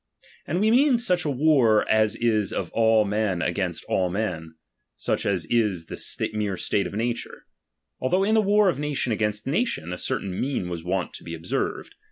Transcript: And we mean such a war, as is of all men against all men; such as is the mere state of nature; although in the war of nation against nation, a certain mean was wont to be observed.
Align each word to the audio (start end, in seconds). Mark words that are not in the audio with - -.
And 0.47 0.59
we 0.59 0.71
mean 0.71 0.97
such 0.97 1.25
a 1.25 1.29
war, 1.29 1.87
as 1.87 2.15
is 2.15 2.51
of 2.51 2.71
all 2.71 3.05
men 3.05 3.43
against 3.43 3.83
all 3.87 4.09
men; 4.09 4.55
such 4.97 5.27
as 5.27 5.45
is 5.51 5.85
the 5.85 6.29
mere 6.33 6.57
state 6.57 6.87
of 6.87 6.93
nature; 6.95 7.45
although 7.99 8.23
in 8.23 8.33
the 8.33 8.41
war 8.41 8.67
of 8.67 8.79
nation 8.79 9.11
against 9.11 9.45
nation, 9.45 9.93
a 9.93 9.99
certain 9.99 10.41
mean 10.41 10.69
was 10.69 10.83
wont 10.83 11.13
to 11.13 11.23
be 11.23 11.35
observed. 11.35 11.93